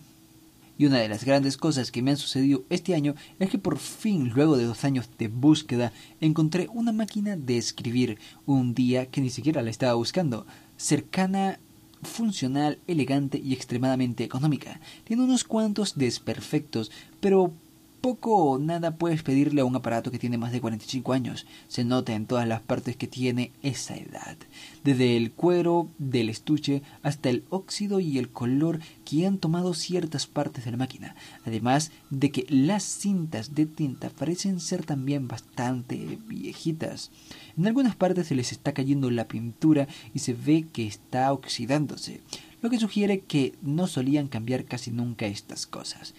Y 0.79 0.87
una 0.87 0.99
de 0.99 1.09
las 1.09 1.25
grandes 1.25 1.57
cosas 1.57 1.91
que 1.91 2.03
me 2.03 2.13
han 2.13 2.17
sucedido 2.17 2.63
este 2.71 2.95
año 2.95 3.15
es 3.41 3.51
que 3.51 3.59
por 3.59 3.79
fin, 3.79 4.31
luego 4.31 4.57
de 4.57 4.65
dos 4.65 4.85
años 4.85 5.09
de 5.19 5.29
búsqueda, 5.29 5.93
encontré 6.21 6.69
una 6.73 6.93
máquina 6.93 7.37
de 7.37 7.59
escribir 7.59 8.19
un 8.47 8.75
día 8.75 9.07
que 9.07 9.21
ni 9.21 9.29
siquiera 9.29 9.61
la 9.63 9.71
estaba 9.71 9.95
buscando, 9.95 10.47
cercana 10.77 11.59
funcional, 12.03 12.79
elegante 12.87 13.41
y 13.43 13.53
extremadamente 13.53 14.25
económica. 14.25 14.81
Tiene 15.05 15.25
unos 15.25 15.45
cuantos 15.45 15.97
desperfectos, 15.97 16.91
pero 17.21 17.53
poco 18.01 18.35
o 18.37 18.59
nada 18.59 18.97
puedes 18.97 19.23
pedirle 19.23 19.61
a 19.61 19.65
un 19.65 19.77
aparato 19.77 20.11
que 20.11 20.19
tiene 20.19 20.39
más 20.39 20.53
de 20.53 20.61
45 20.61 21.13
años. 21.13 21.47
Se 21.69 21.85
nota 21.85 22.15
en 22.15 22.27
todas 22.27 22.47
las 22.47 22.61
partes 22.61 22.97
que 22.97 23.07
tiene 23.07 23.53
esa 23.63 23.97
edad. 23.97 24.37
Desde 24.85 25.17
el 25.17 25.33
cuero 25.33 25.89
del 25.99 26.29
estuche 26.29 26.83
hasta 27.03 27.29
el 27.29 27.45
óxido 27.51 28.01
y 28.01 28.19
el 28.19 28.31
color 28.31 28.81
que 29.05 29.27
han 29.27 29.39
tomado 29.39 29.75
ciertas 29.75 30.27
partes 30.27 30.65
de 30.65 30.71
la 30.71 30.77
máquina. 30.77 31.15
Además 31.45 31.91
de 32.11 32.31
que 32.31 32.47
las 32.49 32.83
cintas 32.83 33.55
de 33.55 33.67
tinta 33.67 34.11
parecen 34.11 34.61
ser 34.61 34.85
también 34.85 35.29
bastante 35.29 36.19
viejitas. 36.27 37.11
En 37.57 37.67
algunas 37.67 37.97
partes 37.97 38.29
se 38.29 38.35
les 38.35 38.53
está 38.53 38.73
cayendo 38.73 39.11
la 39.11 39.29
pintura 39.29 39.89
y 40.15 40.21
se 40.21 40.35
ve 40.35 40.67
que 40.73 40.87
está 40.87 41.33
oxidándose. 41.33 42.21
Lo 42.61 42.71
que 42.71 42.81
sugiere 42.81 43.21
que 43.21 43.55
no 43.63 43.87
solían 43.87 44.27
cambiar 44.27 44.65
casi 44.65 44.91
nunca 44.91 45.27
estas 45.27 45.67
cosas. 45.67 46.15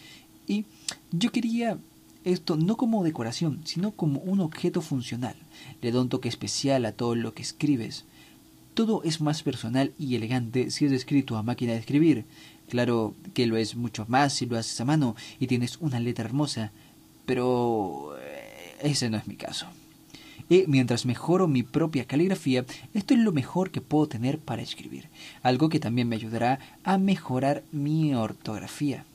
Y 0.50 0.66
yo 1.12 1.32
quería 1.32 1.78
esto 2.26 2.58
no 2.58 2.76
como 2.76 3.04
decoración, 3.04 3.62
sino 3.64 3.92
como 3.92 4.20
un 4.20 4.42
objeto 4.42 4.82
funcional. 4.82 5.36
Le 5.82 5.92
da 5.92 6.02
un 6.02 6.10
toque 6.10 6.28
especial 6.28 6.86
a 6.86 6.92
todo 6.92 7.16
lo 7.16 7.34
que 7.34 7.44
escribes. 7.44 8.04
Todo 8.74 9.04
es 9.04 9.22
más 9.22 9.44
personal 9.44 9.94
y 9.98 10.16
elegante 10.16 10.72
si 10.72 10.86
es 10.86 10.92
escrito 10.92 11.38
a 11.38 11.44
máquina 11.44 11.74
de 11.74 11.80
escribir. 11.80 12.26
Claro 12.68 13.14
que 13.34 13.46
lo 13.46 13.58
es 13.58 13.76
mucho 13.76 14.06
más 14.08 14.34
si 14.34 14.48
lo 14.48 14.58
haces 14.58 14.82
a 14.82 14.86
mano 14.86 15.16
y 15.40 15.48
tienes 15.48 15.78
una 15.78 16.00
letra 16.00 16.26
hermosa, 16.26 16.72
pero 17.26 18.16
eh, 18.20 18.76
ese 18.82 19.10
no 19.10 19.18
es 19.18 19.28
mi 19.28 19.36
caso. 19.36 19.68
Y 20.50 20.64
mientras 20.68 21.06
mejoro 21.06 21.48
mi 21.48 21.62
propia 21.62 22.06
caligrafía, 22.06 22.66
esto 22.96 23.14
es 23.14 23.20
lo 23.20 23.32
mejor 23.32 23.70
que 23.70 23.82
puedo 23.82 24.08
tener 24.08 24.40
para 24.40 24.64
escribir, 24.64 25.10
algo 25.44 25.70
que 25.70 25.80
también 25.80 26.08
me 26.08 26.16
ayudará 26.16 26.60
a 26.84 26.98
mejorar 26.98 27.64
mi 27.72 28.16
ortografía. 28.16 29.06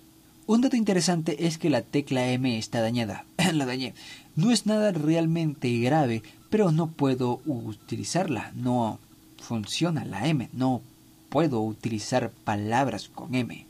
Un 0.46 0.60
dato 0.60 0.76
interesante 0.76 1.46
es 1.46 1.56
que 1.56 1.70
la 1.70 1.80
tecla 1.80 2.28
M 2.28 2.58
está 2.58 2.82
dañada. 2.82 3.24
la 3.54 3.64
dañé. 3.64 3.94
No 4.36 4.50
es 4.50 4.66
nada 4.66 4.92
realmente 4.92 5.78
grave, 5.78 6.22
pero 6.50 6.70
no 6.70 6.88
puedo 6.88 7.40
utilizarla, 7.46 8.52
no 8.54 8.98
funciona 9.38 10.04
la 10.04 10.28
M, 10.28 10.50
no 10.52 10.82
puedo 11.30 11.62
utilizar 11.62 12.30
palabras 12.30 13.08
con 13.08 13.34
M, 13.34 13.66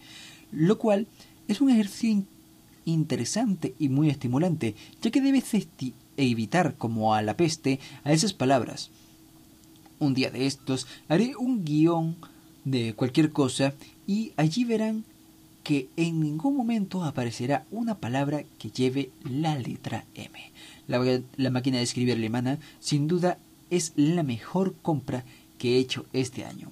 lo 0.53 0.79
cual 0.79 1.07
es 1.49 1.61
un 1.61 1.71
ejercicio 1.71 2.25
interesante 2.85 3.75
y 3.79 3.89
muy 3.89 4.11
estimulante, 4.11 4.75
ya 5.01 5.11
que 5.11 5.21
debes 5.21 5.45
evitar 6.17 6.75
como 6.77 7.15
a 7.15 7.23
la 7.23 7.37
peste 7.37 7.79
a 8.03 8.13
esas 8.13 8.33
palabras. 8.33 8.91
Un 10.01 10.13
día 10.13 10.31
de 10.31 10.47
estos 10.47 10.87
haré 11.09 11.37
un 11.37 11.65
guion 11.65 12.17
de 12.65 12.95
cualquier 12.95 13.31
cosa 13.31 13.75
y 14.07 14.33
allí 14.37 14.65
verán 14.65 15.05
que 15.65 15.89
en 15.97 16.21
ningún 16.21 16.57
momento 16.57 17.03
aparecerá 17.03 17.65
una 17.71 17.97
palabra 17.97 18.45
que 18.59 18.71
lleve 18.71 19.11
la 19.25 19.57
letra 19.59 20.05
M. 20.15 20.39
La, 20.87 21.01
la, 21.37 21.51
máquina 21.51 21.79
de 21.79 21.83
escribir 21.83 22.15
alemana 22.15 22.59
sin 22.79 23.09
duda 23.09 23.39
es 23.71 23.93
la 23.97 24.23
mejor 24.23 24.75
compra 24.83 25.25
que 25.59 25.75
he 25.75 25.79
hecho 25.79 26.05
este 26.13 26.45
año. 26.45 26.71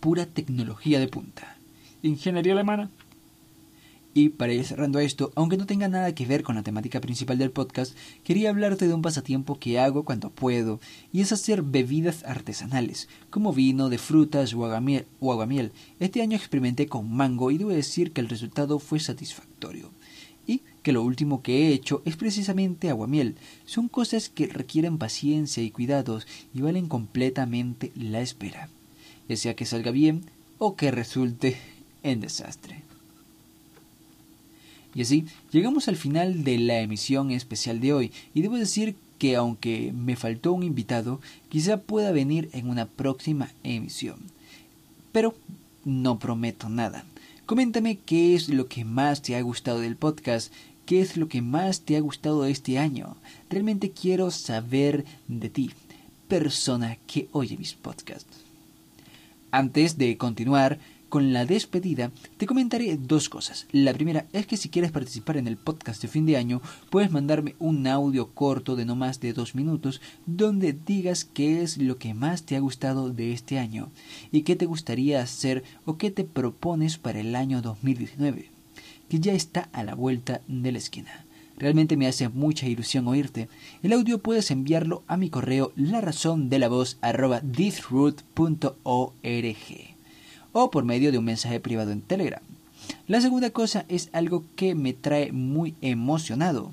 Pura 0.00 0.26
tecnología 0.26 1.00
de 1.00 1.08
punta. 1.08 1.56
Ingeniería 2.02 2.52
alemana. 2.52 2.90
Y 4.16 4.30
para 4.30 4.54
ir 4.54 4.64
cerrando 4.64 4.98
esto, 4.98 5.30
aunque 5.34 5.58
no 5.58 5.66
tenga 5.66 5.88
nada 5.88 6.14
que 6.14 6.24
ver 6.24 6.42
con 6.42 6.54
la 6.54 6.62
temática 6.62 7.02
principal 7.02 7.36
del 7.36 7.50
podcast, 7.50 7.94
quería 8.24 8.48
hablarte 8.48 8.88
de 8.88 8.94
un 8.94 9.02
pasatiempo 9.02 9.58
que 9.58 9.78
hago 9.78 10.06
cuando 10.06 10.30
puedo, 10.30 10.80
y 11.12 11.20
es 11.20 11.32
hacer 11.32 11.60
bebidas 11.60 12.24
artesanales, 12.24 13.10
como 13.28 13.52
vino 13.52 13.90
de 13.90 13.98
frutas 13.98 14.54
o 14.54 14.64
aguamiel. 14.64 15.72
Este 16.00 16.22
año 16.22 16.34
experimenté 16.34 16.86
con 16.86 17.12
mango 17.12 17.50
y 17.50 17.58
debo 17.58 17.68
decir 17.68 18.12
que 18.12 18.22
el 18.22 18.30
resultado 18.30 18.78
fue 18.78 19.00
satisfactorio. 19.00 19.90
Y 20.46 20.62
que 20.82 20.92
lo 20.92 21.02
último 21.02 21.42
que 21.42 21.66
he 21.68 21.74
hecho 21.74 22.00
es 22.06 22.16
precisamente 22.16 22.88
aguamiel. 22.88 23.36
Son 23.66 23.86
cosas 23.86 24.30
que 24.30 24.46
requieren 24.46 24.96
paciencia 24.96 25.62
y 25.62 25.70
cuidados 25.70 26.26
y 26.54 26.62
valen 26.62 26.88
completamente 26.88 27.92
la 27.94 28.22
espera, 28.22 28.70
ya 29.28 29.36
sea 29.36 29.54
que 29.54 29.66
salga 29.66 29.90
bien 29.90 30.24
o 30.56 30.74
que 30.74 30.90
resulte 30.90 31.58
en 32.02 32.20
desastre. 32.20 32.86
Y 34.96 35.02
así 35.02 35.26
llegamos 35.52 35.88
al 35.88 35.96
final 35.96 36.42
de 36.42 36.58
la 36.58 36.80
emisión 36.80 37.30
especial 37.30 37.80
de 37.80 37.92
hoy 37.92 38.12
y 38.32 38.40
debo 38.40 38.56
decir 38.56 38.96
que 39.18 39.36
aunque 39.36 39.92
me 39.94 40.16
faltó 40.16 40.54
un 40.54 40.62
invitado, 40.62 41.20
quizá 41.50 41.76
pueda 41.76 42.12
venir 42.12 42.48
en 42.54 42.70
una 42.70 42.86
próxima 42.86 43.50
emisión. 43.62 44.16
Pero 45.12 45.34
no 45.84 46.18
prometo 46.18 46.70
nada. 46.70 47.04
Coméntame 47.44 47.98
qué 48.06 48.34
es 48.34 48.48
lo 48.48 48.68
que 48.68 48.86
más 48.86 49.20
te 49.20 49.36
ha 49.36 49.42
gustado 49.42 49.80
del 49.80 49.96
podcast, 49.96 50.50
qué 50.86 51.02
es 51.02 51.18
lo 51.18 51.28
que 51.28 51.42
más 51.42 51.82
te 51.82 51.98
ha 51.98 52.00
gustado 52.00 52.46
este 52.46 52.78
año. 52.78 53.16
Realmente 53.50 53.90
quiero 53.90 54.30
saber 54.30 55.04
de 55.28 55.50
ti, 55.50 55.70
persona 56.26 56.96
que 57.06 57.28
oye 57.32 57.58
mis 57.58 57.74
podcasts. 57.74 58.38
Antes 59.50 59.98
de 59.98 60.16
continuar, 60.16 60.78
con 61.16 61.32
la 61.32 61.46
despedida, 61.46 62.10
te 62.36 62.44
comentaré 62.44 62.98
dos 62.98 63.30
cosas. 63.30 63.66
La 63.72 63.94
primera 63.94 64.26
es 64.34 64.46
que 64.46 64.58
si 64.58 64.68
quieres 64.68 64.92
participar 64.92 65.38
en 65.38 65.48
el 65.48 65.56
podcast 65.56 66.02
de 66.02 66.08
fin 66.08 66.26
de 66.26 66.36
año, 66.36 66.60
puedes 66.90 67.10
mandarme 67.10 67.54
un 67.58 67.86
audio 67.86 68.34
corto 68.34 68.76
de 68.76 68.84
no 68.84 68.96
más 68.96 69.18
de 69.18 69.32
dos 69.32 69.54
minutos 69.54 70.02
donde 70.26 70.74
digas 70.74 71.24
qué 71.24 71.62
es 71.62 71.78
lo 71.78 71.96
que 71.96 72.12
más 72.12 72.42
te 72.42 72.54
ha 72.54 72.60
gustado 72.60 73.08
de 73.08 73.32
este 73.32 73.58
año 73.58 73.88
y 74.30 74.42
qué 74.42 74.56
te 74.56 74.66
gustaría 74.66 75.22
hacer 75.22 75.64
o 75.86 75.96
qué 75.96 76.10
te 76.10 76.24
propones 76.24 76.98
para 76.98 77.20
el 77.20 77.34
año 77.34 77.62
2019, 77.62 78.50
que 79.08 79.18
ya 79.18 79.32
está 79.32 79.70
a 79.72 79.84
la 79.84 79.94
vuelta 79.94 80.42
de 80.48 80.70
la 80.70 80.76
esquina. 80.76 81.24
Realmente 81.56 81.96
me 81.96 82.08
hace 82.08 82.28
mucha 82.28 82.66
ilusión 82.66 83.08
oírte. 83.08 83.48
El 83.82 83.94
audio 83.94 84.18
puedes 84.18 84.50
enviarlo 84.50 85.02
a 85.06 85.16
mi 85.16 85.30
correo 85.30 85.72
la 85.76 86.02
razón 86.02 86.50
de 86.50 86.58
la 86.58 86.68
voz 86.68 86.98
o 90.58 90.70
por 90.70 90.86
medio 90.86 91.12
de 91.12 91.18
un 91.18 91.26
mensaje 91.26 91.60
privado 91.60 91.90
en 91.90 92.00
Telegram. 92.00 92.40
La 93.06 93.20
segunda 93.20 93.50
cosa 93.50 93.84
es 93.90 94.08
algo 94.14 94.42
que 94.56 94.74
me 94.74 94.94
trae 94.94 95.30
muy 95.30 95.74
emocionado. 95.82 96.72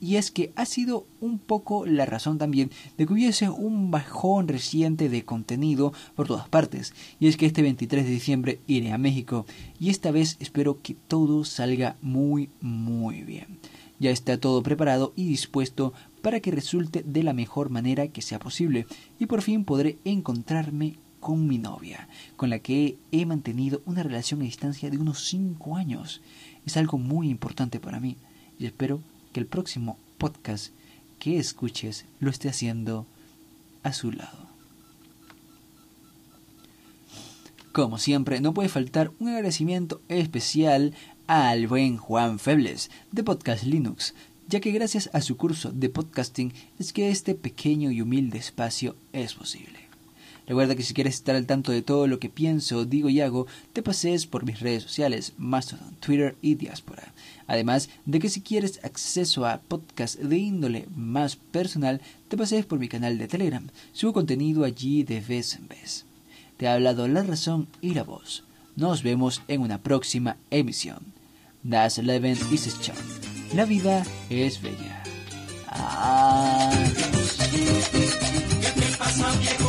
Y 0.00 0.16
es 0.16 0.30
que 0.30 0.52
ha 0.56 0.64
sido 0.64 1.04
un 1.20 1.38
poco 1.38 1.84
la 1.84 2.06
razón 2.06 2.38
también 2.38 2.70
de 2.96 3.06
que 3.06 3.12
hubiese 3.12 3.50
un 3.50 3.90
bajón 3.90 4.48
reciente 4.48 5.10
de 5.10 5.22
contenido 5.22 5.92
por 6.16 6.26
todas 6.26 6.48
partes. 6.48 6.94
Y 7.20 7.28
es 7.28 7.36
que 7.36 7.44
este 7.44 7.60
23 7.60 8.06
de 8.06 8.10
diciembre 8.10 8.58
iré 8.66 8.90
a 8.92 8.98
México 8.98 9.44
y 9.78 9.90
esta 9.90 10.10
vez 10.10 10.38
espero 10.40 10.80
que 10.80 10.96
todo 11.06 11.44
salga 11.44 11.96
muy 12.00 12.48
muy 12.62 13.20
bien. 13.20 13.58
Ya 13.98 14.12
está 14.12 14.38
todo 14.38 14.62
preparado 14.62 15.12
y 15.14 15.26
dispuesto 15.26 15.92
para 16.22 16.40
que 16.40 16.50
resulte 16.50 17.02
de 17.06 17.22
la 17.22 17.34
mejor 17.34 17.68
manera 17.68 18.08
que 18.08 18.22
sea 18.22 18.38
posible 18.38 18.86
y 19.18 19.26
por 19.26 19.42
fin 19.42 19.64
podré 19.64 19.98
encontrarme 20.06 20.94
con 21.24 21.48
mi 21.48 21.56
novia, 21.56 22.06
con 22.36 22.50
la 22.50 22.58
que 22.58 22.98
he 23.10 23.24
mantenido 23.24 23.80
una 23.86 24.02
relación 24.02 24.42
a 24.42 24.44
distancia 24.44 24.90
de 24.90 24.98
unos 24.98 25.24
5 25.24 25.74
años. 25.74 26.20
Es 26.66 26.76
algo 26.76 26.98
muy 26.98 27.30
importante 27.30 27.80
para 27.80 27.98
mí 27.98 28.18
y 28.58 28.66
espero 28.66 29.00
que 29.32 29.40
el 29.40 29.46
próximo 29.46 29.96
podcast 30.18 30.74
que 31.18 31.38
escuches 31.38 32.04
lo 32.20 32.28
esté 32.28 32.50
haciendo 32.50 33.06
a 33.82 33.94
su 33.94 34.12
lado. 34.12 34.48
Como 37.72 37.96
siempre, 37.96 38.42
no 38.42 38.52
puede 38.52 38.68
faltar 38.68 39.10
un 39.18 39.28
agradecimiento 39.28 40.02
especial 40.10 40.92
al 41.26 41.68
buen 41.68 41.96
Juan 41.96 42.38
Febles 42.38 42.90
de 43.12 43.24
Podcast 43.24 43.64
Linux, 43.64 44.14
ya 44.46 44.60
que 44.60 44.72
gracias 44.72 45.08
a 45.14 45.22
su 45.22 45.38
curso 45.38 45.72
de 45.72 45.88
podcasting 45.88 46.52
es 46.78 46.92
que 46.92 47.08
este 47.08 47.34
pequeño 47.34 47.90
y 47.90 48.02
humilde 48.02 48.36
espacio 48.36 48.94
es 49.14 49.32
posible. 49.32 49.93
Recuerda 50.46 50.74
que 50.74 50.82
si 50.82 50.92
quieres 50.92 51.14
estar 51.14 51.36
al 51.36 51.46
tanto 51.46 51.72
de 51.72 51.82
todo 51.82 52.06
lo 52.06 52.18
que 52.18 52.28
pienso, 52.28 52.84
digo 52.84 53.08
y 53.08 53.20
hago, 53.20 53.46
te 53.72 53.82
pases 53.82 54.26
por 54.26 54.44
mis 54.44 54.60
redes 54.60 54.82
sociales, 54.82 55.32
Mastodon, 55.38 55.96
Twitter 56.00 56.36
y 56.42 56.56
Diaspora. 56.56 57.12
Además 57.46 57.88
de 58.04 58.18
que 58.18 58.28
si 58.28 58.40
quieres 58.40 58.80
acceso 58.82 59.46
a 59.46 59.60
podcasts 59.60 60.18
de 60.28 60.36
índole 60.36 60.86
más 60.94 61.36
personal, 61.36 62.00
te 62.28 62.36
pases 62.36 62.66
por 62.66 62.78
mi 62.78 62.88
canal 62.88 63.16
de 63.18 63.28
Telegram. 63.28 63.66
Subo 63.92 64.12
contenido 64.12 64.64
allí 64.64 65.02
de 65.02 65.20
vez 65.20 65.54
en 65.54 65.68
vez. 65.68 66.04
Te 66.56 66.68
ha 66.68 66.74
hablado 66.74 67.08
la 67.08 67.22
razón 67.22 67.68
y 67.80 67.94
la 67.94 68.04
voz. 68.04 68.44
Nos 68.76 69.02
vemos 69.02 69.42
en 69.48 69.60
una 69.62 69.78
próxima 69.78 70.36
emisión. 70.50 70.98
Das 71.62 71.96
Leben 71.96 72.36
ist 72.52 72.82
schön. 72.82 72.96
La 73.54 73.64
vida 73.64 74.04
es 74.28 74.60
bella. 74.60 75.02
Adiós 79.00 79.63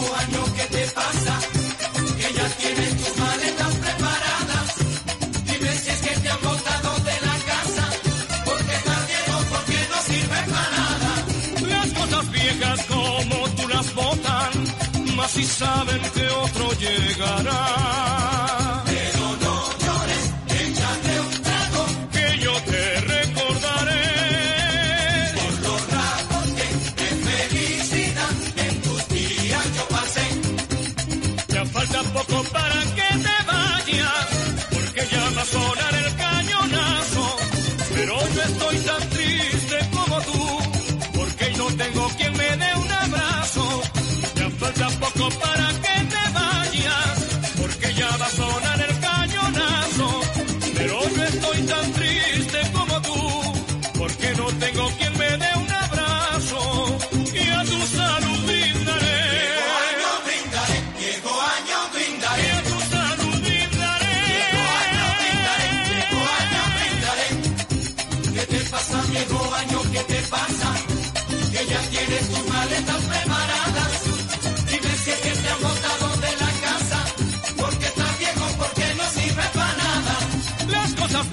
si 15.35 15.43
saben 15.43 16.01
que 16.13 16.29
otro 16.29 16.71
llegará. 16.79 18.44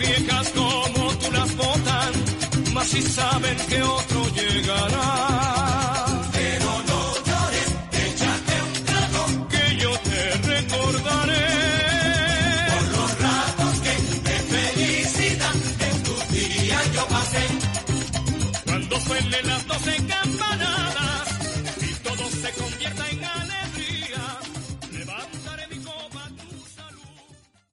Viejas 0.03 0.49
como 0.51 1.13
tú 1.19 1.33
las 1.33 1.57
botan, 1.57 2.13
más 2.75 2.89
si 2.89 3.03
saben 3.03 3.57
que 3.69 3.83
otro 3.83 4.29
llegará. 4.31 5.52